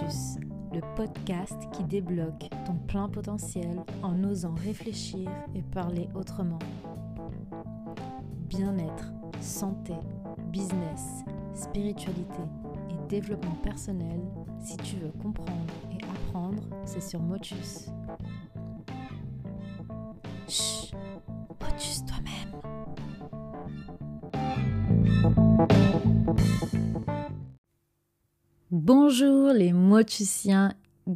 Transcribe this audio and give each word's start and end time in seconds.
Le 0.00 0.80
podcast 0.94 1.56
qui 1.72 1.82
débloque 1.82 2.48
ton 2.64 2.74
plein 2.86 3.08
potentiel 3.08 3.82
en 4.02 4.22
osant 4.22 4.54
réfléchir 4.54 5.28
et 5.56 5.62
parler 5.62 6.08
autrement. 6.14 6.60
Bien-être, 8.48 9.12
santé, 9.40 9.94
business, 10.52 11.24
spiritualité 11.52 12.42
et 12.90 13.08
développement 13.08 13.56
personnel, 13.62 14.20
si 14.60 14.76
tu 14.76 14.96
veux 14.96 15.10
comprendre 15.20 15.72
et 15.90 15.98
apprendre, 16.04 16.62
c'est 16.84 17.02
sur 17.02 17.20
Motus. 17.20 17.88
Chut, 20.46 20.94
Motus 21.60 22.04
toi-même. 22.06 22.58
Bonjour 28.70 29.54
les 29.54 29.72
motusiens, 29.72 30.74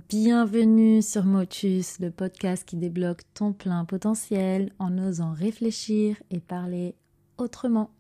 bienvenue 0.09 1.03
sur 1.03 1.27
Motus, 1.27 2.01
le 2.01 2.11
podcast 2.11 2.67
qui 2.67 2.77
débloque 2.77 3.21
ton 3.35 3.53
plein 3.53 3.85
potentiel 3.85 4.73
en 4.79 4.97
osant 4.97 5.35
réfléchir 5.35 6.17
et 6.31 6.41
parler 6.41 6.95
autrement. 7.37 7.91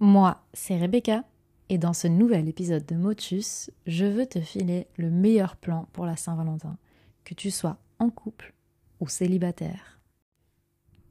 Moi, 0.00 0.42
c'est 0.54 0.78
Rebecca 0.78 1.24
et 1.68 1.76
dans 1.76 1.92
ce 1.92 2.08
nouvel 2.08 2.48
épisode 2.48 2.86
de 2.86 2.94
Motus, 2.94 3.70
je 3.86 4.06
veux 4.06 4.24
te 4.24 4.40
filer 4.40 4.86
le 4.96 5.10
meilleur 5.10 5.56
plan 5.56 5.86
pour 5.92 6.06
la 6.06 6.16
Saint-Valentin, 6.16 6.78
que 7.24 7.34
tu 7.34 7.50
sois 7.50 7.76
en 7.98 8.08
couple 8.08 8.54
ou 9.00 9.08
célibataire. 9.08 10.00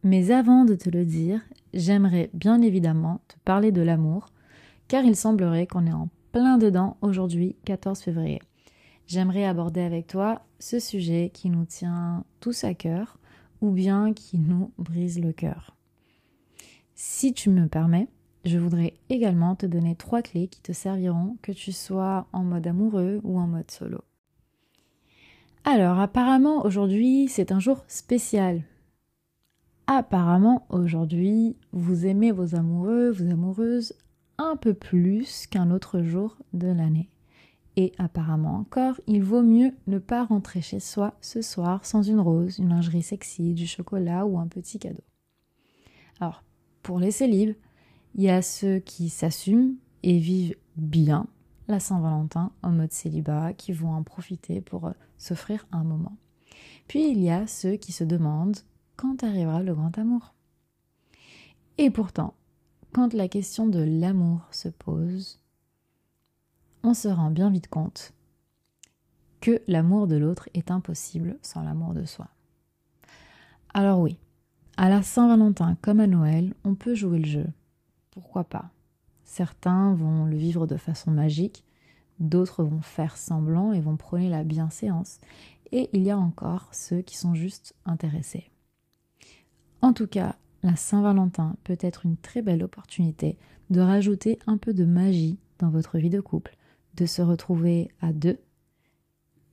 Mais 0.02 0.32
avant 0.32 0.66
de 0.66 0.74
te 0.74 0.90
le 0.90 1.06
dire, 1.06 1.42
j'aimerais 1.76 2.32
bien 2.34 2.64
évidemment 2.64 3.22
te 3.28 3.36
parler 3.46 3.72
de 3.72 3.84
l'amour, 3.84 4.30
car 4.88 5.04
il 5.04 5.16
semblerait 5.16 5.68
qu'on 5.68 5.86
est 5.86 5.94
en 5.94 6.10
dedans 6.36 6.98
aujourd'hui, 7.02 7.56
14 7.64 8.02
février. 8.02 8.42
J'aimerais 9.08 9.46
aborder 9.46 9.82
avec 9.82 10.08
toi 10.08 10.42
ce 10.60 10.80
sujet 10.80 11.32
qui 11.34 11.50
nous 11.50 11.66
tient 11.66 12.26
tous 12.42 12.66
à 12.66 12.74
cœur 12.74 13.18
ou 13.62 13.72
bien 13.72 14.14
qui 14.14 14.38
nous 14.38 14.72
brise 14.78 15.20
le 15.20 15.32
cœur. 15.32 15.76
Si 16.94 17.34
tu 17.34 17.50
me 17.50 17.68
permets, 17.68 18.10
je 18.44 18.58
voudrais 18.58 18.96
également 19.10 19.56
te 19.56 19.66
donner 19.66 19.96
trois 19.96 20.22
clés 20.22 20.48
qui 20.48 20.62
te 20.62 20.74
serviront 20.74 21.38
que 21.42 21.54
tu 21.54 21.72
sois 21.72 22.28
en 22.34 22.44
mode 22.44 22.68
amoureux 22.68 23.22
ou 23.24 23.40
en 23.40 23.48
mode 23.48 23.72
solo. 23.72 24.02
Alors, 25.64 26.00
apparemment, 26.00 26.66
aujourd'hui, 26.66 27.28
c'est 27.28 27.52
un 27.52 27.60
jour 27.60 27.84
spécial. 27.88 28.62
Apparemment, 29.88 30.66
aujourd'hui, 30.70 31.56
vous 31.72 32.06
aimez 32.06 32.32
vos 32.32 32.56
amoureux, 32.56 33.10
vos 33.10 33.32
amoureuses 33.32 33.94
un 34.38 34.56
peu 34.56 34.74
plus 34.74 35.48
qu'un 35.48 35.72
autre 35.72 36.02
jour 36.02 36.38
de 36.54 36.68
l'année. 36.68 37.10
Et 37.78 37.92
apparemment 37.98 38.56
encore, 38.56 38.96
il 39.06 39.22
vaut 39.22 39.42
mieux 39.42 39.74
ne 39.88 40.00
pas 40.00 40.24
rentrer 40.24 40.62
chez 40.62 40.80
soi 40.80 41.14
ce 41.20 41.42
soir 41.42 41.86
sans 41.86 42.04
une 42.04 42.22
rose, 42.22 42.58
une 42.58 42.70
lingerie 42.70 43.04
sexy, 43.04 43.54
du 43.54 43.68
chocolat 43.68 44.26
ou 44.26 44.40
un 44.40 44.48
petit 44.48 44.80
cadeau. 44.80 45.04
Alors, 46.22 46.44
pour 46.84 47.00
les 47.00 47.12
célibes, 47.12 47.56
il 48.16 48.24
y 48.24 48.30
a 48.30 48.42
ceux 48.42 48.80
qui 48.80 49.10
s'assument 49.10 49.76
et 50.04 50.20
vivent 50.20 50.56
bien 50.78 51.28
la 51.68 51.80
Saint-Valentin 51.80 52.52
en 52.62 52.72
mode 52.72 52.92
célibat, 52.92 53.54
qui 53.54 53.74
vont 53.74 53.92
en 53.92 54.04
profiter 54.04 54.62
pour 54.62 54.86
euh, 54.86 54.92
s'offrir 55.18 55.66
un 55.72 55.84
moment. 55.84 56.16
Puis 56.88 57.10
il 57.10 57.20
y 57.22 57.30
a 57.30 57.48
ceux 57.48 57.76
qui 57.76 57.92
se 57.92 58.04
demandent 58.04 58.60
quand 58.96 59.24
arrivera 59.24 59.64
le 59.64 59.74
grand 59.74 59.98
amour. 59.98 60.34
Et 61.78 61.90
pourtant, 61.90 62.36
quand 62.96 63.14
la 63.14 63.28
question 63.28 63.68
de 63.68 63.80
l'amour 63.80 64.48
se 64.52 64.70
pose, 64.70 65.42
on 66.82 66.94
se 66.94 67.10
rend 67.10 67.30
bien 67.30 67.50
vite 67.50 67.68
compte 67.68 68.14
que 69.42 69.62
l'amour 69.68 70.08
de 70.08 70.16
l'autre 70.16 70.48
est 70.54 70.72
impossible 70.72 71.38
sans 71.42 71.62
l'amour 71.62 71.94
de 71.94 72.06
soi. 72.06 72.30
Alors 73.74 74.00
oui, 74.00 74.18
à 74.78 74.88
la 74.88 75.04
Saint-Valentin 75.04 75.76
comme 75.82 76.00
à 76.00 76.08
Noël, 76.08 76.54
on 76.64 76.74
peut 76.74 76.96
jouer 76.96 77.20
le 77.20 77.26
jeu. 77.26 77.48
Pourquoi 78.12 78.46
pas? 78.46 78.70
Certains 79.26 79.94
vont 79.94 80.24
le 80.24 80.38
vivre 80.38 80.66
de 80.66 80.78
façon 80.78 81.12
magique, 81.12 81.66
d'autres 82.22 82.64
vont 82.64 82.82
faire 82.82 83.18
semblant 83.18 83.74
et 83.74 83.82
vont 83.82 83.98
prôner 83.98 84.30
la 84.30 84.46
bienséance, 84.46 85.20
et 85.74 85.90
il 85.92 86.02
y 86.02 86.12
a 86.12 86.18
encore 86.18 86.70
ceux 86.72 87.02
qui 87.02 87.18
sont 87.18 87.36
juste 87.36 87.76
intéressés. 87.86 88.50
En 89.82 89.92
tout 89.92 90.08
cas, 90.08 90.38
la 90.66 90.76
Saint-Valentin 90.76 91.56
peut 91.64 91.78
être 91.80 92.08
une 92.08 92.18
très 92.18 92.42
belle 92.42 92.64
opportunité 92.64 93.38
de 93.70 93.82
rajouter 93.82 94.40
un 94.48 94.58
peu 94.58 94.74
de 94.74 94.84
magie 94.84 95.38
dans 95.60 95.70
votre 95.70 96.00
vie 96.00 96.10
de 96.10 96.20
couple, 96.20 96.58
de 96.96 97.06
se 97.06 97.22
retrouver 97.22 97.92
à 98.02 98.12
deux, 98.14 98.40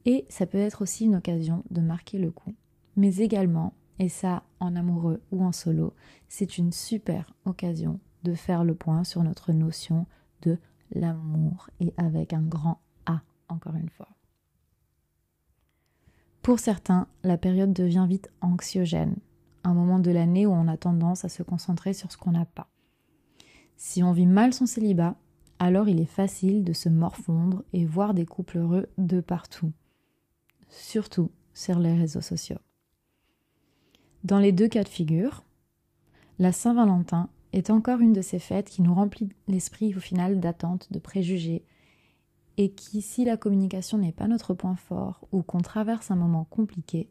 et 0.07 0.25
ça 0.31 0.47
peut 0.47 0.57
être 0.59 0.81
aussi 0.81 1.05
une 1.05 1.17
occasion 1.17 1.65
de 1.71 1.83
marquer 1.83 2.17
le 2.17 2.31
coup. 2.31 2.55
Mais 2.97 3.17
également, 3.17 3.75
et 3.99 4.09
ça 4.09 4.43
en 4.59 4.75
amoureux 4.75 5.21
ou 5.31 5.45
en 5.45 5.53
solo, 5.53 5.93
c'est 6.31 6.57
une 6.57 6.73
super 6.73 7.35
occasion 7.45 8.01
de 8.25 8.33
faire 8.33 8.65
le 8.65 8.75
point 8.75 9.05
sur 9.05 9.23
notre 9.23 9.53
notion 9.53 10.07
de 10.41 10.57
l'amour 10.95 11.69
et 11.79 11.93
avec 11.99 12.33
un 12.33 12.43
grand 12.43 12.81
A 13.05 13.21
encore 13.51 13.77
une 13.77 13.91
fois. 13.91 14.09
Pour 16.41 16.59
certains, 16.59 17.07
la 17.23 17.37
période 17.37 17.75
devient 17.75 18.07
vite 18.09 18.31
anxiogène 18.41 19.17
un 19.65 19.75
moment 19.75 19.99
de 19.99 20.11
l'année 20.11 20.47
où 20.47 20.53
on 20.53 20.69
a 20.69 20.77
tendance 20.77 21.25
à 21.25 21.29
se 21.29 21.43
concentrer 21.43 21.95
sur 21.95 22.11
ce 22.11 22.17
qu'on 22.17 22.33
n'a 22.33 22.45
pas. 22.45 22.69
Si 23.77 24.03
on 24.03 24.13
vit 24.13 24.27
mal 24.27 24.53
son 24.55 24.67
célibat, 24.67 25.17
alors 25.59 25.89
il 25.89 26.01
est 26.01 26.05
facile 26.05 26.65
de 26.65 26.73
se 26.73 26.89
morfondre 26.89 27.63
et 27.73 27.85
voir 27.85 28.15
des 28.15 28.27
couples 28.27 28.59
heureux 28.59 28.89
de 28.99 29.21
partout, 29.21 29.73
surtout 30.69 31.31
sur 31.55 31.79
les 31.79 31.95
réseaux 31.95 32.21
sociaux. 32.21 32.59
Dans 34.25 34.39
les 34.39 34.53
deux 34.53 34.69
cas 34.69 34.85
de 34.85 34.89
figure, 34.89 35.45
la 36.39 36.53
Saint-Valentin 36.53 37.29
est 37.53 37.71
encore 37.71 38.01
une 38.01 38.13
de 38.13 38.23
ces 38.23 38.39
fêtes 38.39 38.71
qui 38.71 38.83
nous 38.83 38.95
remplit 38.95 39.31
l'esprit 39.49 39.95
au 39.95 40.01
final 40.01 40.41
d'attentes, 40.41 40.93
de 40.93 40.99
préjugés, 40.99 41.65
et 42.57 42.73
qui, 42.73 43.03
si 43.03 43.25
la 43.25 43.37
communication 43.37 43.99
n'est 43.99 44.13
pas 44.13 44.29
notre 44.29 44.55
point 44.55 44.77
fort 44.77 45.27
ou 45.33 45.43
qu'on 45.43 45.61
traverse 45.61 46.11
un 46.11 46.17
moment 46.17 46.45
compliqué, 46.45 47.09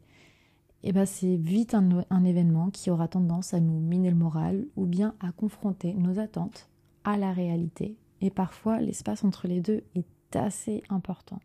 eh 0.84 0.92
ben 0.92 1.06
c'est 1.06 1.36
vite 1.36 1.74
un, 1.74 2.24
événement 2.24 2.70
qui 2.70 2.90
aura 2.90 3.08
tendance 3.08 3.54
à 3.54 3.60
nous 3.60 3.78
miner 3.78 4.10
le 4.10 4.16
moral 4.16 4.66
ou 4.76 4.86
bien 4.86 5.14
à 5.20 5.30
confronter 5.32 5.94
nos 5.94 6.18
attentes 6.18 6.68
à 7.04 7.16
la 7.16 7.32
réalité. 7.32 7.96
Et 8.20 8.30
parfois, 8.30 8.80
l'espace 8.80 9.24
entre 9.24 9.48
les 9.48 9.60
deux 9.60 9.82
est 9.94 10.36
assez 10.36 10.82
important. 10.88 11.40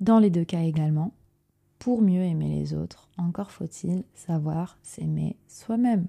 Dans 0.00 0.18
les 0.18 0.30
deux 0.30 0.44
cas 0.44 0.62
également, 0.62 1.12
pour 1.78 2.02
mieux 2.02 2.22
aimer 2.22 2.48
les 2.48 2.74
autres, 2.74 3.08
encore 3.16 3.50
faut-il 3.50 4.04
savoir 4.14 4.78
s'aimer 4.82 5.36
soi-même. 5.48 6.06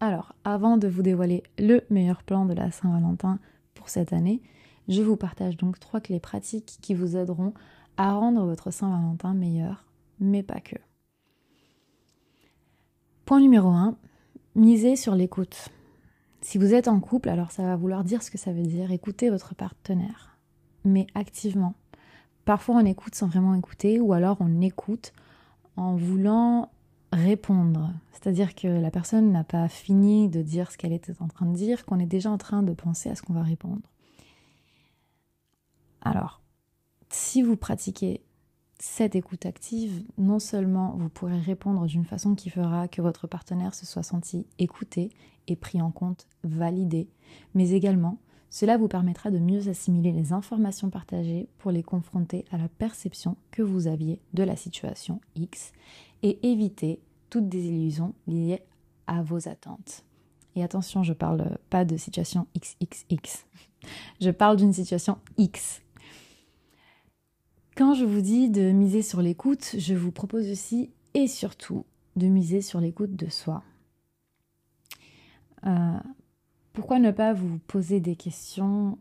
Alors, 0.00 0.34
avant 0.44 0.76
de 0.76 0.88
vous 0.88 1.02
dévoiler 1.02 1.44
le 1.58 1.82
meilleur 1.88 2.24
plan 2.24 2.44
de 2.46 2.54
la 2.54 2.70
Saint-Valentin 2.70 3.38
pour 3.74 3.88
cette 3.88 4.12
année, 4.12 4.42
je 4.88 5.02
vous 5.02 5.16
partage 5.16 5.56
donc 5.56 5.78
trois 5.78 6.00
clés 6.00 6.20
pratiques 6.20 6.78
qui 6.80 6.94
vous 6.94 7.16
aideront 7.16 7.54
à 7.96 8.14
rendre 8.14 8.44
votre 8.44 8.70
Saint-Valentin 8.70 9.34
meilleur, 9.34 9.84
mais 10.20 10.42
pas 10.42 10.60
que. 10.60 10.76
Point 13.24 13.40
numéro 13.40 13.68
1, 13.68 13.96
misez 14.54 14.96
sur 14.96 15.14
l'écoute. 15.14 15.68
Si 16.40 16.58
vous 16.58 16.74
êtes 16.74 16.88
en 16.88 16.98
couple, 17.00 17.28
alors 17.28 17.52
ça 17.52 17.62
va 17.62 17.76
vouloir 17.76 18.02
dire 18.04 18.22
ce 18.22 18.30
que 18.30 18.38
ça 18.38 18.52
veut 18.52 18.66
dire, 18.66 18.90
écoutez 18.90 19.30
votre 19.30 19.54
partenaire, 19.54 20.36
mais 20.84 21.06
activement. 21.14 21.74
Parfois 22.44 22.76
on 22.76 22.84
écoute 22.84 23.14
sans 23.14 23.28
vraiment 23.28 23.54
écouter, 23.54 24.00
ou 24.00 24.12
alors 24.12 24.38
on 24.40 24.60
écoute 24.60 25.12
en 25.76 25.94
voulant 25.94 26.70
répondre. 27.12 27.92
C'est-à-dire 28.12 28.54
que 28.54 28.66
la 28.66 28.90
personne 28.90 29.30
n'a 29.30 29.44
pas 29.44 29.68
fini 29.68 30.28
de 30.28 30.42
dire 30.42 30.70
ce 30.70 30.78
qu'elle 30.78 30.92
était 30.92 31.20
en 31.20 31.28
train 31.28 31.46
de 31.46 31.54
dire, 31.54 31.84
qu'on 31.84 32.00
est 32.00 32.06
déjà 32.06 32.30
en 32.30 32.38
train 32.38 32.62
de 32.62 32.72
penser 32.72 33.10
à 33.10 33.14
ce 33.14 33.22
qu'on 33.22 33.34
va 33.34 33.42
répondre. 33.42 33.82
Alors, 36.00 36.41
si 37.12 37.42
vous 37.42 37.56
pratiquez 37.56 38.22
cette 38.78 39.14
écoute 39.14 39.46
active, 39.46 40.02
non 40.18 40.38
seulement 40.38 40.96
vous 40.96 41.08
pourrez 41.08 41.38
répondre 41.38 41.86
d'une 41.86 42.04
façon 42.04 42.34
qui 42.34 42.50
fera 42.50 42.88
que 42.88 43.02
votre 43.02 43.26
partenaire 43.26 43.74
se 43.74 43.86
soit 43.86 44.02
senti 44.02 44.46
écouté 44.58 45.10
et 45.46 45.54
pris 45.54 45.80
en 45.80 45.90
compte, 45.90 46.26
validé, 46.42 47.08
mais 47.54 47.70
également 47.70 48.18
cela 48.50 48.76
vous 48.76 48.88
permettra 48.88 49.30
de 49.30 49.38
mieux 49.38 49.68
assimiler 49.68 50.12
les 50.12 50.32
informations 50.32 50.90
partagées 50.90 51.48
pour 51.58 51.70
les 51.70 51.82
confronter 51.82 52.44
à 52.50 52.58
la 52.58 52.68
perception 52.68 53.36
que 53.50 53.62
vous 53.62 53.86
aviez 53.86 54.20
de 54.34 54.42
la 54.42 54.56
situation 54.56 55.20
X 55.36 55.72
et 56.22 56.50
éviter 56.50 57.00
toute 57.30 57.48
désillusion 57.48 58.14
liée 58.26 58.62
à 59.06 59.22
vos 59.22 59.48
attentes. 59.48 60.04
Et 60.54 60.62
attention, 60.62 61.02
je 61.02 61.12
ne 61.12 61.16
parle 61.16 61.56
pas 61.70 61.84
de 61.84 61.96
situation 61.96 62.46
XXX. 62.58 63.46
Je 64.20 64.30
parle 64.30 64.56
d'une 64.56 64.74
situation 64.74 65.18
X 65.38 65.81
quand 67.76 67.94
je 67.94 68.04
vous 68.04 68.20
dis 68.20 68.50
de 68.50 68.70
miser 68.70 69.02
sur 69.02 69.22
l'écoute, 69.22 69.76
je 69.78 69.94
vous 69.94 70.12
propose 70.12 70.50
aussi 70.50 70.90
et 71.14 71.26
surtout 71.26 71.84
de 72.16 72.26
miser 72.26 72.60
sur 72.60 72.80
l'écoute 72.80 73.16
de 73.16 73.30
soi. 73.30 73.62
Euh, 75.66 75.98
pourquoi 76.72 76.98
ne 76.98 77.10
pas 77.10 77.32
vous 77.32 77.58
poser 77.66 78.00
des 78.00 78.16
questions 78.16 78.98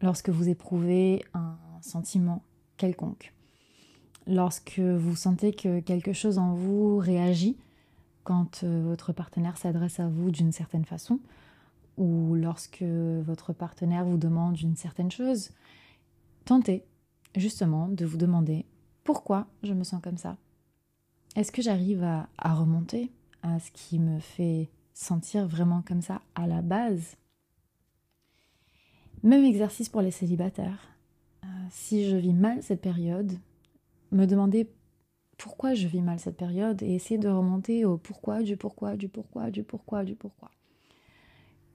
lorsque 0.00 0.30
vous 0.30 0.48
éprouvez 0.48 1.24
un 1.34 1.56
sentiment 1.80 2.42
quelconque, 2.76 3.32
lorsque 4.26 4.78
vous 4.80 5.16
sentez 5.16 5.52
que 5.52 5.80
quelque 5.80 6.12
chose 6.12 6.38
en 6.38 6.54
vous 6.54 6.98
réagit 6.98 7.56
quand 8.24 8.62
euh, 8.62 8.82
votre 8.84 9.12
partenaire 9.12 9.56
s'adresse 9.58 10.00
à 10.00 10.08
vous 10.08 10.30
d'une 10.30 10.52
certaine 10.52 10.84
façon, 10.84 11.20
ou 11.96 12.34
lorsque 12.34 12.82
votre 12.82 13.52
partenaire 13.52 14.04
vous 14.04 14.18
demande 14.18 14.60
une 14.60 14.76
certaine 14.76 15.10
chose, 15.10 15.50
tentez 16.44 16.84
justement 17.38 17.88
de 17.88 18.04
vous 18.04 18.16
demander 18.16 18.66
pourquoi 19.04 19.46
je 19.62 19.72
me 19.72 19.84
sens 19.84 20.02
comme 20.02 20.18
ça. 20.18 20.36
Est-ce 21.36 21.52
que 21.52 21.62
j'arrive 21.62 22.02
à, 22.02 22.54
remonter 22.54 23.12
à 23.42 23.58
ce 23.60 23.70
qui 23.70 23.98
me 23.98 24.18
fait 24.18 24.70
sentir 24.94 25.46
vraiment 25.46 25.82
comme 25.82 26.02
ça 26.02 26.20
à 26.34 26.46
la 26.46 26.62
base? 26.62 27.16
Même 29.22 29.44
exercice 29.44 29.88
pour 29.88 30.02
les 30.02 30.10
célibataires. 30.10 30.88
Euh, 31.44 31.46
si 31.70 32.08
je 32.08 32.16
vis 32.16 32.34
mal 32.34 32.62
cette 32.62 32.80
période, 32.80 33.32
me 34.12 34.26
demander 34.26 34.70
pourquoi 35.36 35.74
je 35.74 35.86
vis 35.86 36.02
mal 36.02 36.18
cette 36.18 36.36
période 36.36 36.82
et 36.82 36.94
essayer 36.94 37.18
de 37.18 37.28
remonter 37.28 37.84
au 37.84 37.96
pourquoi, 37.96 38.42
du 38.42 38.56
pourquoi, 38.56 38.96
du 38.96 39.08
pourquoi, 39.08 39.50
du 39.50 39.62
pourquoi, 39.62 40.04
du 40.04 40.14
pourquoi. 40.14 40.50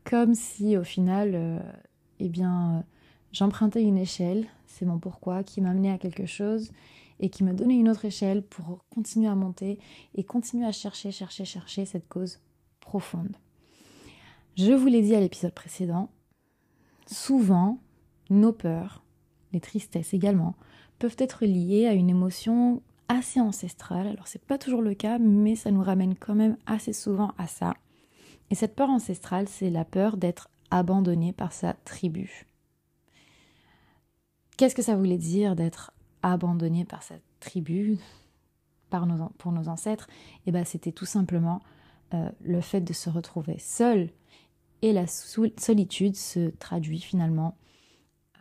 Comme 0.03 0.35
si 0.35 0.77
au 0.77 0.83
final, 0.83 1.31
euh, 1.33 1.59
eh 2.19 2.29
bien, 2.29 2.83
j'empruntais 3.33 3.83
une 3.83 3.97
échelle, 3.97 4.47
c'est 4.67 4.85
mon 4.85 4.99
pourquoi, 4.99 5.43
qui 5.43 5.59
m'amenait 5.59 5.91
à 5.91 5.97
quelque 5.97 6.25
chose 6.25 6.71
et 7.19 7.29
qui 7.29 7.43
me 7.43 7.53
donnait 7.53 7.77
une 7.77 7.89
autre 7.89 8.05
échelle 8.05 8.43
pour 8.43 8.79
continuer 8.89 9.27
à 9.27 9.35
monter 9.35 9.79
et 10.15 10.23
continuer 10.23 10.65
à 10.65 10.71
chercher, 10.71 11.11
chercher, 11.11 11.45
chercher 11.45 11.85
cette 11.85 12.07
cause 12.07 12.39
profonde. 12.79 13.35
Je 14.55 14.71
vous 14.71 14.87
l'ai 14.87 15.01
dit 15.01 15.15
à 15.15 15.19
l'épisode 15.19 15.53
précédent, 15.53 16.09
souvent, 17.07 17.79
nos 18.29 18.53
peurs, 18.53 19.03
les 19.51 19.59
tristesses 19.59 20.13
également, 20.13 20.55
peuvent 20.99 21.15
être 21.17 21.45
liées 21.45 21.87
à 21.87 21.93
une 21.93 22.09
émotion 22.09 22.81
assez 23.07 23.39
ancestrale. 23.39 24.07
Alors 24.07 24.27
c'est 24.27 24.43
pas 24.43 24.57
toujours 24.57 24.81
le 24.81 24.93
cas, 24.93 25.17
mais 25.17 25.55
ça 25.55 25.71
nous 25.71 25.83
ramène 25.83 26.15
quand 26.15 26.35
même 26.35 26.57
assez 26.65 26.93
souvent 26.93 27.31
à 27.37 27.47
ça. 27.47 27.73
Et 28.51 28.55
cette 28.55 28.75
peur 28.75 28.89
ancestrale, 28.89 29.47
c'est 29.47 29.69
la 29.69 29.85
peur 29.85 30.17
d'être 30.17 30.49
abandonné 30.71 31.33
par 31.33 31.51
sa 31.51 31.73
tribu. 31.73 32.45
Qu'est-ce 34.57 34.75
que 34.75 34.81
ça 34.81 34.95
voulait 34.95 35.17
dire 35.17 35.55
d'être 35.55 35.91
abandonné 36.21 36.85
par 36.85 37.03
sa 37.03 37.15
tribu, 37.39 37.97
par 38.89 39.05
nos, 39.05 39.29
pour 39.37 39.51
nos 39.51 39.67
ancêtres? 39.67 40.07
Eh 40.45 40.51
ben, 40.51 40.65
c'était 40.65 40.91
tout 40.91 41.05
simplement 41.05 41.61
euh, 42.13 42.29
le 42.41 42.61
fait 42.61 42.81
de 42.81 42.93
se 42.93 43.09
retrouver 43.09 43.57
seul. 43.59 44.09
Et 44.81 44.93
la 44.93 45.07
solitude 45.07 46.15
se 46.15 46.49
traduit 46.49 46.99
finalement 46.99 47.57
euh, 48.35 48.39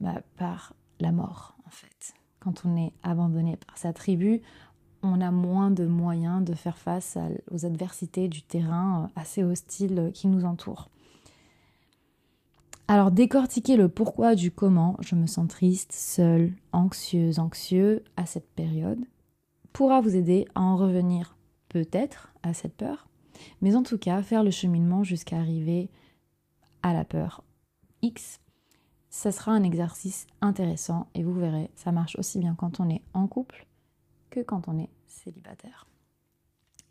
bah, 0.00 0.22
par 0.36 0.74
la 0.98 1.12
mort, 1.12 1.56
en 1.66 1.70
fait 1.70 2.14
quand 2.40 2.64
on 2.64 2.76
est 2.76 2.92
abandonné 3.02 3.56
par 3.56 3.78
sa 3.78 3.92
tribu, 3.92 4.42
on 5.02 5.20
a 5.20 5.30
moins 5.30 5.70
de 5.70 5.86
moyens 5.86 6.44
de 6.44 6.54
faire 6.54 6.76
face 6.76 7.16
aux 7.50 7.64
adversités 7.64 8.28
du 8.28 8.42
terrain 8.42 9.04
euh, 9.04 9.20
assez 9.20 9.44
hostile 9.44 10.10
qui 10.12 10.26
nous 10.26 10.44
entoure. 10.44 10.88
Alors 12.90 13.12
décortiquer 13.12 13.76
le 13.76 13.88
pourquoi 13.88 14.34
du 14.34 14.50
comment 14.50 14.96
je 14.98 15.14
me 15.14 15.28
sens 15.28 15.46
triste, 15.46 15.92
seule, 15.92 16.52
anxieuse, 16.72 17.38
anxieux 17.38 18.02
à 18.16 18.26
cette 18.26 18.50
période 18.50 18.98
pourra 19.72 20.00
vous 20.00 20.16
aider 20.16 20.48
à 20.56 20.62
en 20.62 20.76
revenir 20.76 21.36
peut-être 21.68 22.32
à 22.42 22.52
cette 22.52 22.74
peur, 22.74 23.06
mais 23.60 23.76
en 23.76 23.84
tout 23.84 23.96
cas 23.96 24.24
faire 24.24 24.42
le 24.42 24.50
cheminement 24.50 25.04
jusqu'à 25.04 25.38
arriver 25.38 25.88
à 26.82 26.92
la 26.92 27.04
peur 27.04 27.44
X 28.02 28.40
ça 29.08 29.30
sera 29.30 29.52
un 29.52 29.62
exercice 29.62 30.26
intéressant 30.40 31.06
et 31.14 31.22
vous 31.22 31.34
verrez, 31.34 31.70
ça 31.76 31.92
marche 31.92 32.16
aussi 32.18 32.40
bien 32.40 32.56
quand 32.56 32.80
on 32.80 32.90
est 32.90 33.02
en 33.14 33.28
couple 33.28 33.68
que 34.30 34.40
quand 34.40 34.66
on 34.66 34.80
est 34.80 34.90
célibataire. 35.06 35.86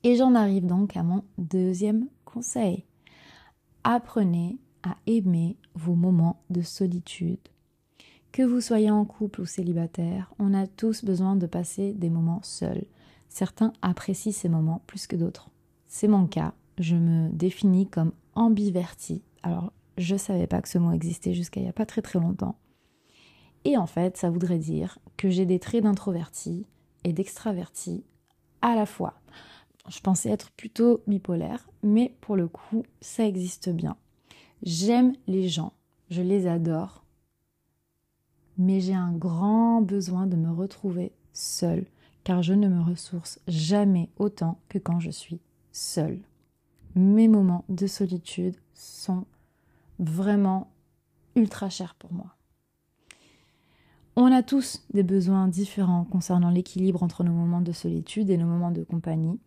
Et 0.03 0.15
j'en 0.15 0.33
arrive 0.33 0.65
donc 0.65 0.95
à 0.95 1.03
mon 1.03 1.25
deuxième 1.37 2.07
conseil. 2.23 2.85
Apprenez 3.83 4.59
à 4.83 4.97
aimer 5.07 5.57
vos 5.75 5.95
moments 5.95 6.41
de 6.49 6.61
solitude. 6.61 7.39
Que 8.31 8.43
vous 8.43 8.61
soyez 8.61 8.91
en 8.91 9.05
couple 9.05 9.41
ou 9.41 9.45
célibataire, 9.45 10.33
on 10.39 10.53
a 10.53 10.67
tous 10.67 11.03
besoin 11.03 11.35
de 11.35 11.47
passer 11.47 11.93
des 11.93 12.09
moments 12.09 12.41
seuls. 12.43 12.85
Certains 13.27 13.73
apprécient 13.81 14.31
ces 14.31 14.49
moments 14.49 14.81
plus 14.87 15.07
que 15.07 15.15
d'autres. 15.15 15.49
C'est 15.87 16.07
mon 16.07 16.27
cas, 16.27 16.53
je 16.77 16.95
me 16.95 17.29
définis 17.29 17.87
comme 17.87 18.13
ambiverti. 18.35 19.23
Alors 19.43 19.73
je 19.97 20.13
ne 20.13 20.19
savais 20.19 20.47
pas 20.47 20.61
que 20.61 20.69
ce 20.69 20.77
mot 20.77 20.91
existait 20.91 21.33
jusqu'à 21.33 21.59
il 21.59 21.63
n'y 21.63 21.69
a 21.69 21.73
pas 21.73 21.85
très 21.85 22.01
très 22.01 22.19
longtemps. 22.19 22.55
Et 23.65 23.77
en 23.77 23.87
fait, 23.87 24.15
ça 24.15 24.29
voudrait 24.29 24.59
dire 24.59 24.97
que 25.17 25.29
j'ai 25.29 25.45
des 25.45 25.59
traits 25.59 25.83
d'introverti 25.83 26.65
et 27.03 27.11
d'extraverti 27.11 28.05
à 28.61 28.75
la 28.75 28.85
fois. 28.85 29.15
Je 29.89 29.99
pensais 29.99 30.29
être 30.29 30.51
plutôt 30.51 31.01
bipolaire, 31.07 31.67
mais 31.83 32.15
pour 32.21 32.35
le 32.35 32.47
coup, 32.47 32.83
ça 33.01 33.25
existe 33.25 33.69
bien. 33.69 33.97
J'aime 34.63 35.13
les 35.27 35.47
gens, 35.47 35.73
je 36.09 36.21
les 36.21 36.45
adore, 36.45 37.03
mais 38.57 38.81
j'ai 38.81 38.93
un 38.93 39.13
grand 39.13 39.81
besoin 39.81 40.27
de 40.27 40.35
me 40.35 40.51
retrouver 40.51 41.13
seule, 41.31 41.85
car 42.25 42.43
je 42.43 42.53
ne 42.53 42.67
me 42.67 42.81
ressource 42.81 43.39
jamais 43.47 44.09
autant 44.17 44.59
que 44.67 44.77
quand 44.77 44.99
je 44.99 45.11
suis 45.11 45.39
seule. 45.71 46.19
Mes 46.95 47.29
moments 47.29 47.63
de 47.69 47.87
solitude 47.87 48.57
sont 48.73 49.25
vraiment 49.97 50.69
ultra 51.35 51.69
cher 51.69 51.95
pour 51.95 52.11
moi. 52.11 52.35
On 54.17 54.31
a 54.33 54.43
tous 54.43 54.83
des 54.93 55.03
besoins 55.03 55.47
différents 55.47 56.03
concernant 56.03 56.49
l'équilibre 56.49 57.03
entre 57.03 57.23
nos 57.23 57.31
moments 57.31 57.61
de 57.61 57.71
solitude 57.71 58.29
et 58.29 58.37
nos 58.37 58.47
moments 58.47 58.71
de 58.71 58.83
compagnie. 58.83 59.39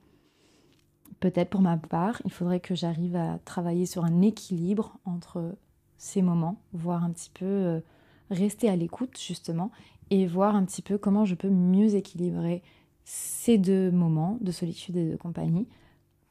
Peut-être 1.22 1.50
pour 1.50 1.60
ma 1.60 1.76
part, 1.76 2.20
il 2.24 2.32
faudrait 2.32 2.58
que 2.58 2.74
j'arrive 2.74 3.14
à 3.14 3.38
travailler 3.44 3.86
sur 3.86 4.04
un 4.04 4.22
équilibre 4.22 4.98
entre 5.04 5.54
ces 5.96 6.20
moments, 6.20 6.60
voir 6.72 7.04
un 7.04 7.12
petit 7.12 7.30
peu 7.30 7.44
euh, 7.46 7.80
rester 8.32 8.68
à 8.68 8.74
l'écoute 8.74 9.16
justement 9.16 9.70
et 10.10 10.26
voir 10.26 10.56
un 10.56 10.64
petit 10.64 10.82
peu 10.82 10.98
comment 10.98 11.24
je 11.24 11.36
peux 11.36 11.48
mieux 11.48 11.94
équilibrer 11.94 12.60
ces 13.04 13.56
deux 13.56 13.92
moments 13.92 14.36
de 14.40 14.50
solitude 14.50 14.96
et 14.96 15.12
de 15.12 15.16
compagnie 15.16 15.68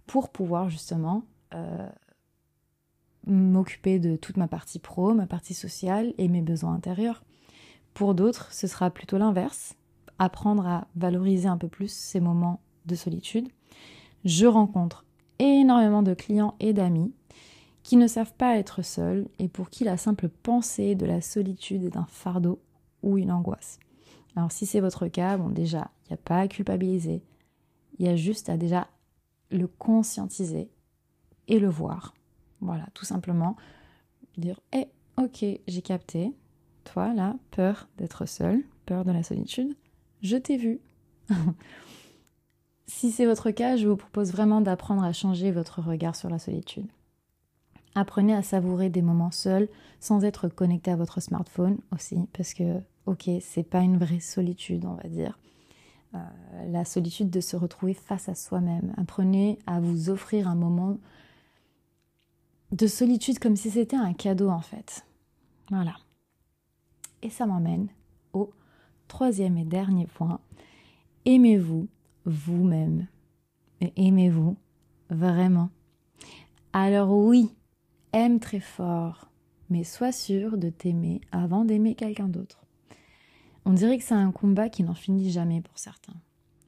pour 0.08 0.28
pouvoir 0.28 0.68
justement 0.68 1.24
euh, 1.54 1.88
m'occuper 3.26 3.98
de 3.98 4.18
toute 4.18 4.36
ma 4.36 4.50
partie 4.50 4.80
pro, 4.80 5.14
ma 5.14 5.26
partie 5.26 5.54
sociale 5.54 6.14
et 6.18 6.28
mes 6.28 6.42
besoins 6.42 6.74
intérieurs. 6.74 7.24
Pour 7.94 8.14
d'autres, 8.14 8.52
ce 8.52 8.68
sera 8.68 8.90
plutôt 8.90 9.18
l'inverse, 9.18 9.74
apprendre 10.20 10.68
à 10.68 10.90
valoriser 10.98 11.48
un 11.48 11.58
peu 11.58 11.70
plus 11.70 11.90
ces 11.90 12.20
moments 12.20 12.60
de 12.88 12.96
solitude. 12.96 13.48
Je 14.26 14.46
rencontre 14.46 15.06
énormément 15.40 16.04
de 16.04 16.14
clients 16.14 16.56
et 16.60 16.74
d'amis 16.74 17.14
qui 17.84 17.98
ne 17.98 18.08
savent 18.08 18.34
pas 18.34 18.58
être 18.58 18.84
seuls 18.84 19.28
et 19.40 19.48
pour 19.48 19.70
qui 19.70 19.84
la 19.84 19.98
simple 19.98 20.30
pensée 20.30 20.96
de 20.96 21.06
la 21.06 21.22
solitude 21.22 21.84
est 21.84 21.98
un 21.98 22.06
fardeau 22.06 22.60
ou 23.02 23.18
une 23.18 23.32
angoisse. 23.32 23.80
Alors 24.36 24.52
si 24.52 24.66
c'est 24.66 24.80
votre 24.80 25.08
cas, 25.08 25.38
bon 25.38 25.50
déjà, 25.50 25.90
il 26.06 26.10
n'y 26.10 26.14
a 26.14 26.18
pas 26.18 26.40
à 26.40 26.48
culpabiliser, 26.48 27.24
il 27.98 28.06
y 28.06 28.10
a 28.10 28.16
juste 28.16 28.50
à 28.50 28.58
déjà 28.58 28.88
le 29.50 29.68
conscientiser 29.68 30.70
et 31.48 31.60
le 31.60 31.68
voir 31.68 32.14
voilà, 32.62 32.86
tout 32.94 33.06
simplement 33.06 33.56
dire 34.38 34.60
Eh, 34.72 34.88
ok, 35.18 35.44
j'ai 35.68 35.82
capté. 35.82 36.32
Toi, 36.84 37.14
là, 37.14 37.36
peur 37.52 37.90
d'être 37.98 38.26
seul, 38.26 38.64
peur 38.86 39.04
de 39.04 39.12
la 39.12 39.24
solitude, 39.24 39.76
je 40.22 40.38
t'ai 40.38 40.58
vu. 40.58 40.80
Si 42.92 43.12
c'est 43.12 43.26
votre 43.26 43.52
cas, 43.52 43.78
je 43.78 43.88
vous 43.88 43.96
propose 43.96 44.32
vraiment 44.32 44.60
d'apprendre 44.62 45.04
à 45.04 45.14
changer 45.14 45.52
votre 45.52 45.82
regard 45.82 46.16
sur 46.16 46.30
la 46.30 46.38
solitude. 46.38 46.86
Apprenez 47.96 48.36
à 48.36 48.44
savourer 48.44 48.90
des 48.90 49.02
moments 49.02 49.32
seuls 49.32 49.70
sans 50.00 50.24
être 50.24 50.50
connecté 50.50 50.92
à 50.92 50.98
votre 50.98 51.22
smartphone 51.22 51.78
aussi, 51.94 52.28
parce 52.34 52.54
que, 52.54 52.80
ok, 53.06 53.30
c'est 53.40 53.64
pas 53.64 53.80
une 53.80 53.98
vraie 53.98 54.20
solitude, 54.20 54.86
on 54.86 54.96
va 54.96 55.08
dire. 55.08 55.40
Euh, 56.14 56.18
la 56.68 56.84
solitude 56.84 57.30
de 57.30 57.40
se 57.40 57.56
retrouver 57.56 57.94
face 57.94 58.28
à 58.28 58.36
soi-même. 58.36 58.94
Apprenez 58.98 59.58
à 59.66 59.80
vous 59.80 60.10
offrir 60.10 60.48
un 60.50 60.56
moment 60.56 60.98
de 62.74 62.88
solitude 62.88 63.40
comme 63.40 63.56
si 63.56 63.72
c'était 63.72 63.96
un 63.96 64.14
cadeau 64.14 64.50
en 64.50 64.62
fait. 64.62 65.06
Voilà. 65.70 65.96
Et 67.24 67.30
ça 67.30 67.46
m'emmène 67.46 67.88
au 68.34 68.52
troisième 69.08 69.58
et 69.58 69.66
dernier 69.66 70.08
point. 70.08 70.42
Aimez-vous 71.26 71.88
vous-même. 72.26 73.08
Aimez-vous 73.96 74.58
vraiment? 75.10 75.70
Alors 76.74 77.12
oui, 77.12 77.54
aime 78.14 78.40
très 78.40 78.60
fort, 78.60 79.30
mais 79.70 79.84
sois 79.84 80.12
sûr 80.12 80.58
de 80.58 80.70
t'aimer 80.70 81.22
avant 81.32 81.66
d'aimer 81.66 81.96
quelqu'un 81.96 82.28
d'autre. 82.28 82.66
On 83.66 83.74
dirait 83.74 83.98
que 83.98 84.04
c'est 84.04 84.14
un 84.14 84.32
combat 84.32 84.70
qui 84.70 84.84
n'en 84.84 84.94
finit 84.94 85.32
jamais 85.32 85.62
pour 85.62 85.78
certains. 85.78 86.16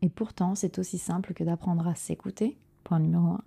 Et 0.02 0.10
pourtant, 0.10 0.56
c'est 0.56 0.80
aussi 0.80 0.98
simple 0.98 1.34
que 1.34 1.44
d'apprendre 1.44 1.88
à 1.88 1.96
s'écouter, 1.96 2.58
point 2.84 3.00
numéro 3.00 3.28
un, 3.28 3.44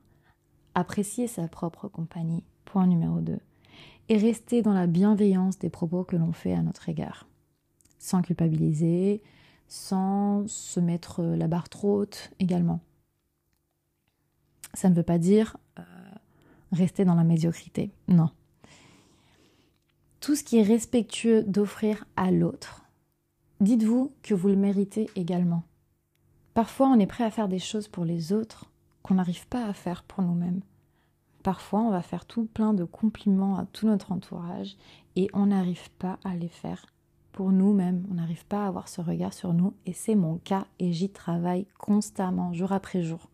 apprécier 0.75 1.27
sa 1.27 1.49
propre 1.49 1.89
compagnie, 1.89 2.45
point 2.65 2.87
numéro 2.87 3.21
2, 3.21 3.39
et 4.09 4.17
rester 4.17 4.63
dans 4.63 4.73
la 4.73 4.87
bienveillance 4.87 5.59
des 5.59 5.71
propos 5.71 6.05
que 6.05 6.17
l'on 6.17 6.33
fait 6.33 6.55
à 6.55 6.63
notre 6.63 6.89
égard, 6.89 7.29
sans 7.99 8.23
culpabiliser, 8.23 9.23
sans 9.69 10.47
se 10.47 10.81
mettre 10.81 11.23
la 11.23 11.49
barre 11.49 11.69
trop 11.69 12.01
haute 12.01 12.31
également. 12.39 12.81
Ça 14.75 14.89
ne 14.89 14.95
veut 14.95 15.03
pas 15.03 15.19
dire 15.19 15.57
euh, 15.79 15.83
rester 16.73 17.05
dans 17.05 17.15
la 17.15 17.25
médiocrité, 17.25 17.91
non. 18.09 18.31
Tout 20.21 20.35
ce 20.35 20.45
qui 20.45 20.59
est 20.59 20.63
respectueux 20.63 21.43
d'offrir 21.45 22.05
à 22.17 22.31
l'autre, 22.31 22.85
dites-vous 23.61 24.13
que 24.23 24.35
vous 24.35 24.49
le 24.49 24.57
méritez 24.57 25.09
également. 25.15 25.63
Parfois, 26.55 26.89
on 26.89 26.99
est 26.99 27.07
prêt 27.07 27.25
à 27.25 27.31
faire 27.31 27.49
des 27.49 27.59
choses 27.59 27.89
pour 27.89 28.05
les 28.05 28.33
autres 28.33 28.71
qu'on 29.03 29.15
n'arrive 29.15 29.47
pas 29.47 29.65
à 29.65 29.73
faire 29.73 30.03
pour 30.03 30.23
nous-mêmes. 30.23 30.63
Parfois, 31.43 31.81
on 31.81 31.91
va 31.91 32.03
faire 32.03 32.25
tout 32.25 32.47
plein 32.47 32.75
de 32.75 32.85
compliments 32.85 33.57
à 33.57 33.67
tout 33.67 33.87
notre 33.87 34.11
entourage 34.11 34.77
et 35.15 35.29
on 35.33 35.47
n'arrive 35.47 35.91
pas 35.93 36.19
à 36.25 36.35
les 36.35 36.49
faire 36.49 36.87
pour 37.37 37.53
nous-mêmes. 37.53 38.05
On 38.11 38.15
n'arrive 38.15 38.47
pas 38.47 38.65
à 38.65 38.69
avoir 38.69 38.89
ce 38.89 39.03
regard 39.03 39.35
sur 39.35 39.53
nous 39.53 39.75
et 39.85 39.93
c'est 39.93 40.17
mon 40.17 40.39
cas 40.39 40.67
et 40.81 40.93
j'y 40.93 41.11
travaille 41.11 41.67
constamment, 41.79 42.53
jour 42.55 42.73
après 42.73 43.03
jour. 43.03 43.29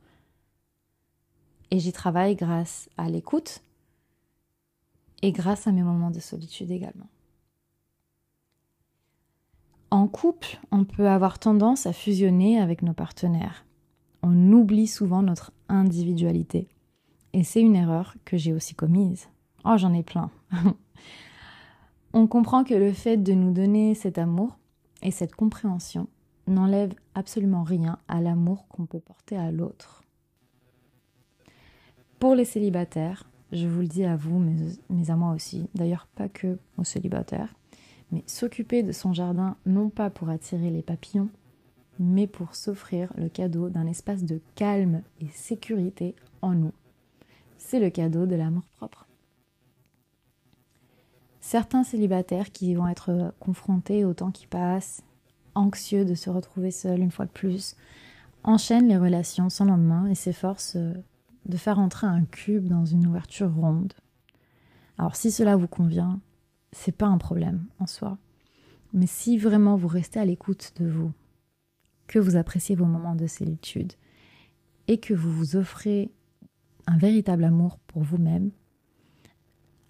Et 1.70 1.78
j'y 1.78 1.92
travaille 1.92 2.34
grâce 2.34 2.90
à 2.98 3.08
l'écoute 3.08 3.62
et 5.22 5.30
grâce 5.30 5.68
à 5.68 5.72
mes 5.72 5.84
moments 5.84 6.10
de 6.10 6.18
solitude 6.18 6.72
également. 6.72 7.08
En 9.92 10.08
couple, 10.08 10.58
on 10.72 10.84
peut 10.84 11.08
avoir 11.08 11.38
tendance 11.38 11.86
à 11.86 11.92
fusionner 11.92 12.60
avec 12.60 12.82
nos 12.82 12.94
partenaires. 12.94 13.64
On 14.24 14.52
oublie 14.52 14.88
souvent 14.88 15.22
notre 15.22 15.52
individualité. 15.68 16.68
Et 17.34 17.44
c'est 17.44 17.60
une 17.60 17.76
erreur 17.76 18.16
que 18.24 18.36
j'ai 18.36 18.52
aussi 18.52 18.74
commise. 18.74 19.28
Oh, 19.64 19.76
j'en 19.76 19.94
ai 19.94 20.02
plein. 20.02 20.30
On 22.14 22.26
comprend 22.26 22.62
que 22.62 22.74
le 22.74 22.92
fait 22.92 23.16
de 23.16 23.32
nous 23.32 23.52
donner 23.52 23.94
cet 23.94 24.18
amour 24.18 24.58
et 25.02 25.10
cette 25.10 25.34
compréhension 25.34 26.08
n'enlève 26.46 26.92
absolument 27.14 27.62
rien 27.62 27.98
à 28.06 28.20
l'amour 28.20 28.66
qu'on 28.68 28.84
peut 28.84 29.00
porter 29.00 29.36
à 29.36 29.50
l'autre. 29.50 30.02
Pour 32.18 32.34
les 32.34 32.44
célibataires, 32.44 33.30
je 33.50 33.66
vous 33.66 33.80
le 33.80 33.86
dis 33.86 34.04
à 34.04 34.16
vous, 34.16 34.38
mais, 34.38 35.10
à 35.10 35.16
moi 35.16 35.32
aussi, 35.32 35.68
d'ailleurs 35.74 36.06
pas 36.14 36.28
que 36.28 36.58
aux 36.76 36.84
célibataires, 36.84 37.54
mais 38.10 38.22
s'occuper 38.26 38.82
de 38.82 38.92
son 38.92 39.14
jardin 39.14 39.56
non 39.64 39.88
pas 39.88 40.10
pour 40.10 40.28
attirer 40.28 40.70
les 40.70 40.82
papillons, 40.82 41.30
mais 41.98 42.26
pour 42.26 42.54
s'offrir 42.54 43.12
le 43.16 43.28
cadeau 43.30 43.70
d'un 43.70 43.86
espace 43.86 44.24
de 44.24 44.40
calme 44.54 45.02
et 45.20 45.28
sécurité 45.28 46.14
en 46.42 46.52
nous. 46.52 46.72
C'est 47.56 47.80
le 47.80 47.90
cadeau 47.90 48.26
de 48.26 48.34
l'amour 48.34 48.64
propre. 48.76 49.06
Certains 51.42 51.82
célibataires 51.82 52.52
qui 52.52 52.72
vont 52.74 52.86
être 52.86 53.34
confrontés 53.40 54.04
au 54.04 54.14
temps 54.14 54.30
qui 54.30 54.46
passe, 54.46 55.02
anxieux 55.56 56.04
de 56.04 56.14
se 56.14 56.30
retrouver 56.30 56.70
seuls 56.70 57.00
une 57.00 57.10
fois 57.10 57.26
de 57.26 57.32
plus, 57.32 57.74
enchaînent 58.44 58.88
les 58.88 58.96
relations 58.96 59.50
sans 59.50 59.64
lendemain 59.64 60.06
et 60.06 60.14
s'efforcent 60.14 60.76
de 60.76 61.56
faire 61.56 61.80
entrer 61.80 62.06
un 62.06 62.24
cube 62.24 62.68
dans 62.68 62.84
une 62.86 63.06
ouverture 63.08 63.52
ronde. 63.52 63.92
Alors 64.98 65.16
si 65.16 65.32
cela 65.32 65.56
vous 65.56 65.66
convient, 65.66 66.20
c'est 66.70 66.96
pas 66.96 67.06
un 67.06 67.18
problème 67.18 67.66
en 67.80 67.88
soi. 67.88 68.18
Mais 68.92 69.08
si 69.08 69.36
vraiment 69.36 69.76
vous 69.76 69.88
restez 69.88 70.20
à 70.20 70.24
l'écoute 70.24 70.72
de 70.76 70.88
vous, 70.88 71.12
que 72.06 72.20
vous 72.20 72.36
appréciez 72.36 72.76
vos 72.76 72.86
moments 72.86 73.16
de 73.16 73.26
solitude 73.26 73.94
et 74.86 75.00
que 75.00 75.12
vous 75.12 75.32
vous 75.32 75.56
offrez 75.56 76.12
un 76.86 76.96
véritable 76.96 77.42
amour 77.42 77.78
pour 77.88 78.02
vous-même, 78.02 78.52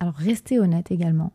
alors 0.00 0.14
restez 0.14 0.58
honnête 0.58 0.90
également. 0.90 1.32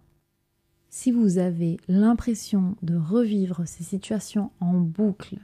Si 0.89 1.11
vous 1.11 1.37
avez 1.37 1.77
l'impression 1.87 2.75
de 2.81 2.95
revivre 2.95 3.63
ces 3.65 3.83
situations 3.83 4.51
en 4.59 4.73
boucle 4.73 5.37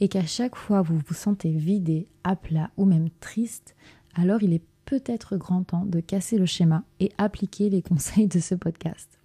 et 0.00 0.08
qu'à 0.08 0.26
chaque 0.26 0.56
fois 0.56 0.82
vous 0.82 0.98
vous 1.06 1.14
sentez 1.14 1.52
vidé, 1.52 2.08
à 2.24 2.34
plat 2.34 2.70
ou 2.76 2.84
même 2.84 3.08
triste, 3.20 3.76
alors 4.14 4.42
il 4.42 4.52
est 4.52 4.64
peut-être 4.84 5.36
grand 5.36 5.62
temps 5.62 5.86
de 5.86 6.00
casser 6.00 6.36
le 6.36 6.46
schéma 6.46 6.84
et 7.00 7.12
appliquer 7.16 7.70
les 7.70 7.82
conseils 7.82 8.26
de 8.26 8.40
ce 8.40 8.54
podcast. 8.54 9.18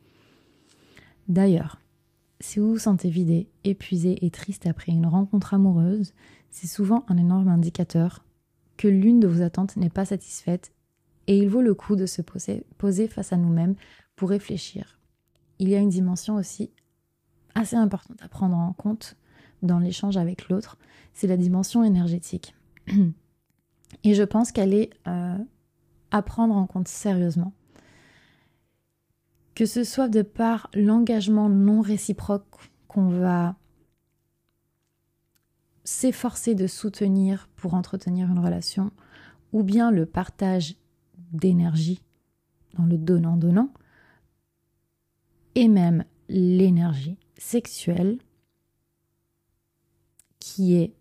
D'ailleurs, 1.27 1.81
si 2.39 2.59
vous 2.59 2.73
vous 2.73 2.79
sentez 2.79 3.09
vidé, 3.09 3.49
épuisé 3.63 4.23
et 4.25 4.29
triste 4.29 4.67
après 4.67 4.91
une 4.91 5.07
rencontre 5.07 5.55
amoureuse, 5.55 6.13
c'est 6.51 6.67
souvent 6.67 7.03
un 7.07 7.17
énorme 7.17 7.49
indicateur 7.49 8.23
que 8.77 8.87
l'une 8.87 9.19
de 9.19 9.27
vos 9.27 9.41
attentes 9.41 9.75
n'est 9.75 9.89
pas 9.89 10.05
satisfaite 10.05 10.71
et 11.25 11.37
il 11.37 11.49
vaut 11.49 11.61
le 11.61 11.73
coup 11.73 11.95
de 11.95 12.05
se 12.05 12.21
poser, 12.21 12.63
poser 12.77 13.07
face 13.07 13.33
à 13.33 13.37
nous-mêmes 13.37 13.75
pour 14.15 14.29
réfléchir. 14.29 14.96
Il 15.59 15.69
y 15.69 15.75
a 15.75 15.79
une 15.79 15.89
dimension 15.89 16.35
aussi 16.35 16.71
assez 17.55 17.75
importante 17.75 18.21
à 18.21 18.27
prendre 18.27 18.55
en 18.55 18.73
compte 18.73 19.15
dans 19.63 19.79
l'échange 19.79 20.17
avec 20.17 20.49
l'autre, 20.49 20.77
c'est 21.13 21.27
la 21.27 21.37
dimension 21.37 21.83
énergétique. 21.83 22.55
Et 24.03 24.13
je 24.13 24.23
pense 24.23 24.51
qu'elle 24.51 24.73
est 24.73 24.91
euh, 25.07 25.37
à 26.11 26.21
prendre 26.21 26.55
en 26.55 26.67
compte 26.67 26.87
sérieusement. 26.87 27.53
Que 29.55 29.65
ce 29.65 29.83
soit 29.83 30.09
de 30.09 30.21
par 30.21 30.69
l'engagement 30.75 31.49
non 31.49 31.81
réciproque 31.81 32.45
qu'on 32.87 33.09
va 33.09 33.55
s'efforcer 35.83 36.53
de 36.53 36.67
soutenir 36.67 37.49
pour 37.55 37.73
entretenir 37.73 38.29
une 38.29 38.39
relation, 38.39 38.91
ou 39.53 39.63
bien 39.63 39.89
le 39.89 40.05
partage 40.05 40.75
d'énergie 41.31 42.03
dans 42.77 42.85
le 42.85 42.97
donnant-donnant, 42.97 43.71
et 45.57 45.67
même 45.67 46.05
l'énergie 46.29 47.17
sexuelle 47.35 48.19
qui 50.37 50.75
est 50.75 50.93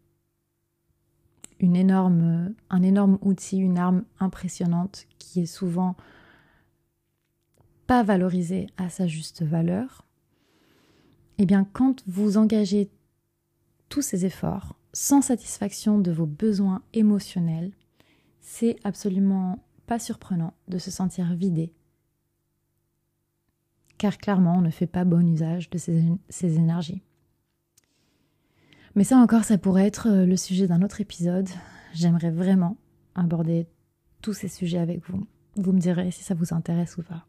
un 1.61 1.75
énorme 1.75 3.19
outil, 3.21 3.59
une 3.59 3.77
arme 3.77 4.05
impressionnante 4.19 5.05
qui 5.19 5.43
est 5.43 5.47
souvent 5.47 5.95
pas 7.87 8.03
valorisée 8.03 8.67
à 8.79 8.89
sa 8.89 9.07
juste 9.07 9.43
valeur, 9.43 10.07
eh 11.37 11.45
bien 11.45 11.69
quand 11.71 12.03
vous 12.07 12.39
engagez 12.39 12.91
tous 13.91 14.01
ces 14.01 14.25
efforts 14.25 14.75
sans 14.95 15.21
satisfaction 15.21 15.99
de 15.99 16.11
vos 16.11 16.25
besoins 16.25 16.83
émotionnels, 16.95 17.73
c'est 18.41 18.77
absolument 18.85 19.63
pas 19.87 19.99
surprenant 19.99 20.55
de 20.69 20.79
se 20.79 20.91
sentir 20.91 21.35
vidé. 21.35 21.76
Car 23.99 24.19
clairement, 24.19 24.57
on 24.59 24.61
ne 24.61 24.71
fait 24.71 24.87
pas 24.87 25.05
bon 25.05 25.27
usage 25.27 25.71
de 25.71 25.79
ces, 25.79 26.57
énergies. 26.57 27.03
Mais 28.95 29.05
ça 29.05 29.17
encore, 29.17 29.45
ça 29.45 29.59
pourrait 29.59 29.87
être 29.87 30.09
euh, 30.09 30.27
le 30.27 30.37
sujet 30.37 30.67
d'un 30.67 30.83
autre 30.83 31.01
épisode. 31.01 31.49
J'aimerais 31.93 32.31
vraiment 32.31 32.77
aborder 33.15 33.67
tous 34.23 34.33
ces 34.33 34.49
sujets 34.49 34.79
avec 34.79 35.09
vous. 35.09 35.27
Vous 35.57 35.73
me 35.73 35.81
direz 35.81 36.11
si 36.11 36.23
ça 36.23 36.35
vous 36.35 36.53
intéresse 36.53 36.97
ou 36.99 37.03
pas. 37.03 37.27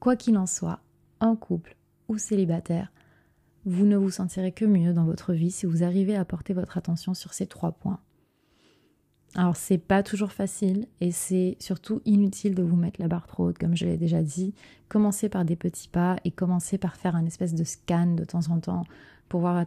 Quoi 0.00 0.16
qu'il 0.16 0.36
en 0.36 0.46
soit, 0.46 0.80
en 1.20 1.34
couple 1.34 1.76
ou 2.08 2.18
célibataire, 2.18 2.92
vous 3.64 3.86
ne 3.86 3.96
vous 3.96 4.10
sentirez 4.10 4.52
que 4.52 4.64
mieux 4.64 4.92
dans 4.92 5.04
votre 5.04 5.32
vie 5.32 5.50
si 5.50 5.66
vous 5.66 5.82
arrivez 5.82 6.16
à 6.16 6.24
porter 6.24 6.52
votre 6.52 6.76
attention 6.76 7.14
sur 7.14 7.32
ces 7.32 7.46
trois 7.46 7.72
points. 7.72 8.00
Alors 9.36 9.56
c'est 9.56 9.78
pas 9.78 10.04
toujours 10.04 10.30
facile 10.30 10.86
et 11.00 11.10
c'est 11.10 11.56
surtout 11.58 12.00
inutile 12.04 12.54
de 12.54 12.62
vous 12.62 12.76
mettre 12.76 13.00
la 13.00 13.08
barre 13.08 13.26
trop 13.26 13.48
haute 13.48 13.58
comme 13.58 13.76
je 13.76 13.84
l'ai 13.84 13.96
déjà 13.96 14.22
dit. 14.22 14.54
Commencez 14.88 15.28
par 15.28 15.44
des 15.44 15.56
petits 15.56 15.88
pas 15.88 16.16
et 16.24 16.30
commencez 16.30 16.78
par 16.78 16.96
faire 16.96 17.16
un 17.16 17.26
espèce 17.26 17.54
de 17.54 17.64
scan 17.64 18.14
de 18.14 18.24
temps 18.24 18.48
en 18.50 18.60
temps 18.60 18.84
pour 19.28 19.40
voir 19.40 19.64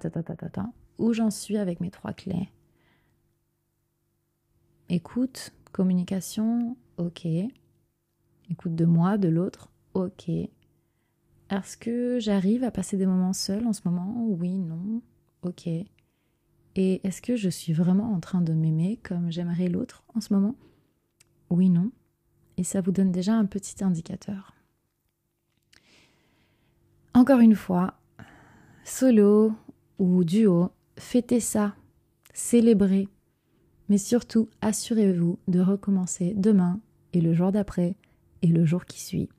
où 0.98 1.14
j'en 1.14 1.30
suis 1.30 1.58
avec 1.58 1.82
mes 1.82 1.92
trois 1.92 2.14
clés. 2.14 2.50
Écoute, 4.90 5.52
communication, 5.74 6.78
ok. 6.98 7.26
Écoute 8.50 8.76
de 8.76 8.86
moi, 8.86 9.18
de 9.18 9.28
l'autre, 9.28 9.70
ok. 9.94 10.30
Est-ce 11.50 11.76
que 11.76 12.20
j'arrive 12.20 12.64
à 12.64 12.72
passer 12.72 12.96
des 12.96 13.06
moments 13.06 13.34
seuls 13.34 13.68
en 13.68 13.74
ce 13.74 13.82
moment? 13.84 14.16
Oui, 14.30 14.60
non, 14.60 15.02
ok. 15.44 15.70
Et 16.80 17.02
est-ce 17.04 17.24
que 17.24 17.36
je 17.36 17.50
suis 17.50 17.74
vraiment 17.74 18.14
en 18.14 18.20
train 18.20 18.40
de 18.40 18.54
m'aimer 18.54 19.00
comme 19.02 19.32
j'aimerais 19.32 19.68
l'autre 19.68 20.04
en 20.14 20.22
ce 20.22 20.32
moment? 20.32 20.56
Oui, 21.50 21.70
non. 21.70 21.92
Et 22.58 22.64
ça 22.64 22.82
vous 22.82 22.92
donne 22.92 23.12
déjà 23.12 23.34
un 23.34 23.46
petit 23.46 23.84
indicateur. 23.84 24.54
Encore 27.16 27.40
une 27.40 27.56
fois, 27.56 27.96
solo 28.84 29.54
ou 29.98 30.24
duo, 30.24 30.70
fêtez 31.00 31.40
ça, 31.40 31.76
célébrez, 32.32 33.08
mais 33.90 33.98
surtout 33.98 34.48
assurez-vous 34.62 35.40
de 35.48 35.60
recommencer 35.60 36.36
demain 36.36 36.80
et 37.12 37.22
le 37.22 37.34
jour 37.34 37.52
d'après 37.52 37.96
et 38.44 38.48
le 38.48 38.66
jour 38.66 38.86
qui 38.86 39.02
suit, 39.02 39.30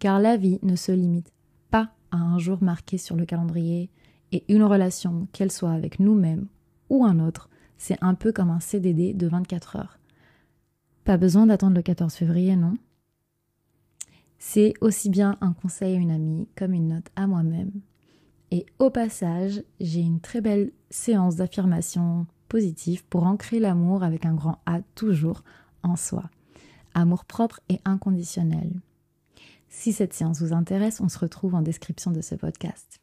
car 0.00 0.18
la 0.18 0.36
vie 0.36 0.58
ne 0.62 0.74
se 0.74 0.90
limite 0.90 1.32
pas 1.70 1.92
à 2.10 2.16
un 2.16 2.40
jour 2.40 2.60
marqué 2.64 2.98
sur 2.98 3.14
le 3.14 3.26
calendrier 3.26 3.90
et 4.32 4.42
une 4.52 4.64
relation, 4.64 5.28
qu'elle 5.32 5.52
soit 5.52 5.70
avec 5.70 6.00
nous-mêmes 6.00 6.48
ou 6.90 7.04
un 7.04 7.18
autre, 7.18 7.48
c'est 7.78 7.96
un 8.02 8.14
peu 8.14 8.32
comme 8.32 8.50
un 8.50 8.60
CDD 8.60 9.14
de 9.14 9.26
24 9.26 9.76
heures. 9.76 9.98
Pas 11.04 11.16
besoin 11.16 11.46
d'attendre 11.46 11.76
le 11.76 11.82
14 11.82 12.12
février, 12.12 12.56
non 12.56 12.74
C'est 14.38 14.74
aussi 14.82 15.08
bien 15.08 15.38
un 15.40 15.54
conseil 15.54 15.96
à 15.96 15.98
une 15.98 16.10
amie 16.10 16.48
comme 16.56 16.74
une 16.74 16.88
note 16.88 17.08
à 17.16 17.26
moi-même. 17.26 17.72
Et 18.50 18.66
au 18.78 18.90
passage, 18.90 19.62
j'ai 19.80 20.00
une 20.00 20.20
très 20.20 20.40
belle 20.40 20.72
séance 20.90 21.36
d'affirmation 21.36 22.26
positive 22.48 23.04
pour 23.06 23.24
ancrer 23.24 23.60
l'amour 23.60 24.02
avec 24.02 24.26
un 24.26 24.34
grand 24.34 24.58
A 24.66 24.82
toujours 24.94 25.42
en 25.82 25.96
soi. 25.96 26.24
Amour 26.94 27.24
propre 27.24 27.60
et 27.68 27.80
inconditionnel. 27.84 28.72
Si 29.68 29.92
cette 29.92 30.12
séance 30.12 30.42
vous 30.42 30.52
intéresse, 30.52 31.00
on 31.00 31.08
se 31.08 31.18
retrouve 31.18 31.54
en 31.54 31.62
description 31.62 32.10
de 32.10 32.20
ce 32.20 32.34
podcast. 32.34 33.00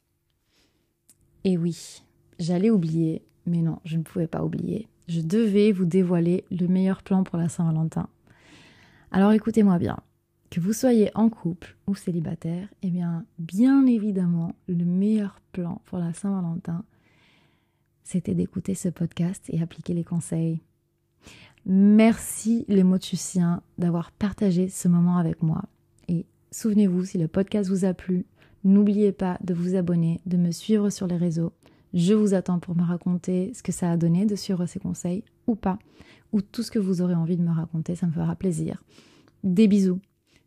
Et 1.46 1.58
oui, 1.58 2.04
j'allais 2.40 2.70
oublier, 2.70 3.26
mais 3.48 3.62
non, 3.62 3.80
je 3.86 3.98
ne 3.98 4.04
pouvais 4.04 4.28
pas 4.28 4.44
oublier. 4.44 4.88
Je 5.08 5.22
devais 5.22 5.72
vous 5.72 5.86
dévoiler 5.86 6.44
le 6.52 6.68
meilleur 6.68 7.02
plan 7.02 7.24
pour 7.24 7.38
la 7.38 7.50
Saint-Valentin. 7.50 8.10
Alors 9.12 9.32
écoutez-moi 9.32 9.80
bien. 9.80 9.98
Que 10.50 10.62
vous 10.62 10.74
soyez 10.74 11.12
en 11.16 11.30
couple 11.30 11.76
ou 11.88 11.96
célibataire, 11.96 12.70
eh 12.82 12.90
bien, 12.90 13.26
bien 13.38 13.86
évidemment, 13.86 14.56
le 14.68 14.86
meilleur 14.86 15.42
plan 15.52 15.82
pour 15.86 15.98
la 15.98 16.14
Saint-Valentin, 16.14 16.86
c'était 18.04 18.34
d'écouter 18.34 18.74
ce 18.74 18.88
podcast 18.88 19.44
et 19.50 19.62
appliquer 19.62 19.94
les 19.94 20.06
conseils. 20.06 20.62
Merci 21.66 22.64
les 22.70 22.84
motusiens 22.84 23.60
d'avoir 23.78 24.12
partagé 24.12 24.70
ce 24.70 24.88
moment 24.88 25.18
avec 25.18 25.44
moi. 25.44 25.64
Et 26.08 26.26
souvenez-vous, 26.52 27.04
si 27.04 27.18
le 27.18 27.28
podcast 27.28 27.70
vous 27.70 27.84
a 27.84 27.94
plu, 27.94 28.26
n'oubliez 28.64 29.12
pas 29.12 29.38
de 29.44 29.54
vous 29.54 29.76
abonner, 29.76 30.22
de 30.26 30.38
me 30.38 30.52
suivre 30.52 30.90
sur 30.90 31.08
les 31.08 31.18
réseaux. 31.18 31.52
Je 31.98 32.14
vous 32.14 32.36
attends 32.36 32.60
pour 32.60 32.76
me 32.76 32.84
raconter 32.84 33.52
ce 33.56 33.64
que 33.64 33.72
ça 33.72 33.90
a 33.90 33.98
donné 33.98 34.28
de 34.28 34.36
suivre 34.36 34.68
ces 34.68 34.78
conseils 34.78 35.24
ou 35.48 35.56
pas, 35.56 35.80
ou 36.32 36.44
tout 36.44 36.62
ce 36.62 36.70
que 36.70 36.78
vous 36.78 37.02
aurez 37.02 37.16
envie 37.16 37.38
de 37.38 37.42
me 37.42 37.52
raconter, 37.52 37.96
ça 37.96 38.06
me 38.06 38.12
fera 38.12 38.36
plaisir. 38.36 38.84
Des 39.44 39.68
bisous, 39.68 40.00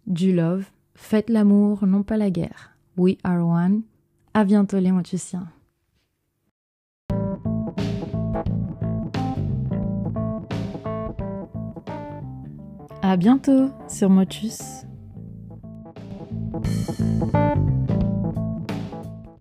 du 0.07 0.33
love, 0.33 0.65
faites 0.95 1.29
l'amour, 1.29 1.89
non 1.89 2.05
pas 2.05 2.17
la 2.17 2.31
guerre. 2.31 2.77
We 2.97 3.17
are 3.25 3.45
one. 3.45 3.83
À 4.33 4.45
bientôt 4.45 4.79
les 4.79 4.93
motusiens. 4.93 5.49
À 13.03 13.17
bientôt 13.17 13.71
sur 13.89 14.09
Motus. 14.09 14.85